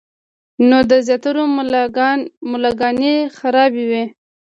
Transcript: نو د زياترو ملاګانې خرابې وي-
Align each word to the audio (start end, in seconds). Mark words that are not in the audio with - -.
نو 0.69 0.77
د 0.89 0.91
زياترو 1.07 1.43
ملاګانې 2.51 3.13
خرابې 3.37 3.83
وي- 3.89 4.03